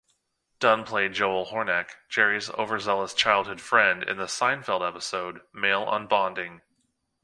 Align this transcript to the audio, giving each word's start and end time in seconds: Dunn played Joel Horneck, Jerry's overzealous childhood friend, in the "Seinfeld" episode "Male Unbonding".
Dunn 0.59 0.83
played 0.83 1.13
Joel 1.13 1.45
Horneck, 1.45 1.91
Jerry's 2.09 2.49
overzealous 2.49 3.13
childhood 3.13 3.61
friend, 3.61 4.01
in 4.01 4.17
the 4.17 4.23
"Seinfeld" 4.25 4.81
episode 4.81 5.41
"Male 5.53 5.85
Unbonding". 5.85 6.61